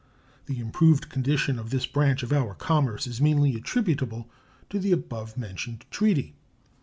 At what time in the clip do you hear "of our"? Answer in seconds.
2.23-2.55